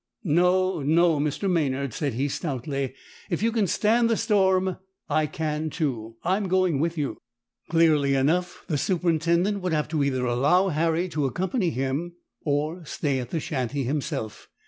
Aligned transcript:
"No, 0.23 0.81
no, 0.81 1.19
Mr. 1.19 1.47
Maynard," 1.47 1.93
said 1.93 2.15
he 2.15 2.27
stoutly. 2.27 2.95
"If 3.29 3.43
you 3.43 3.51
can 3.51 3.67
stand 3.67 4.09
the 4.09 4.17
storm, 4.17 4.77
I 5.07 5.27
can 5.27 5.69
too. 5.69 6.15
I'm 6.23 6.47
going 6.47 6.79
with 6.79 6.97
you." 6.97 7.19
Clearly 7.69 8.15
enough 8.15 8.63
the 8.67 8.79
superintendent 8.79 9.61
would 9.61 9.73
have 9.73 9.87
to 9.89 10.03
either 10.03 10.25
allow 10.25 10.69
Harry 10.69 11.07
to 11.09 11.27
accompany 11.27 11.69
him 11.69 12.13
or 12.43 12.83
stay 12.83 13.19
at 13.19 13.29
the 13.29 13.39
shanty 13.39 13.83
himself. 13.83 14.49